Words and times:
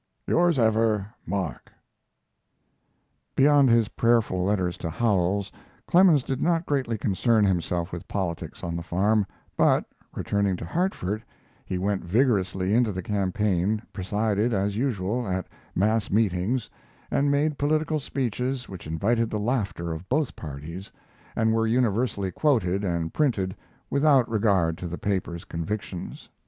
Yours 0.25 0.57
ever, 0.57 1.05
MARK. 1.27 1.71
Beyond 3.35 3.69
his 3.69 3.89
prayerful 3.89 4.43
letters 4.43 4.75
to 4.79 4.89
Howells, 4.89 5.51
Clemens 5.85 6.23
did 6.23 6.41
not 6.41 6.65
greatly 6.65 6.97
concern 6.97 7.45
himself 7.45 7.91
with 7.91 8.07
politics 8.07 8.63
on 8.63 8.75
the 8.75 8.81
farm, 8.81 9.27
but, 9.55 9.85
returning 10.15 10.55
to 10.57 10.65
Hartford, 10.65 11.23
he 11.67 11.77
went 11.77 12.03
vigorously 12.03 12.73
into 12.73 12.91
the 12.91 13.03
campaign, 13.03 13.79
presided, 13.93 14.53
as 14.55 14.75
usual, 14.75 15.27
at 15.27 15.45
mass 15.75 16.09
meetings, 16.09 16.67
and 17.11 17.29
made 17.29 17.59
political 17.59 17.99
speeches 17.99 18.67
which 18.67 18.87
invited 18.87 19.29
the 19.29 19.39
laughter 19.39 19.91
of 19.93 20.09
both 20.09 20.35
parties, 20.35 20.91
and 21.35 21.53
were 21.53 21.67
universally 21.67 22.31
quoted 22.31 22.83
and 22.83 23.13
printed 23.13 23.55
without 23.91 24.27
regard 24.27 24.79
to 24.79 24.87
the 24.87 24.97
paper's 24.97 25.45
convictions. 25.45 26.27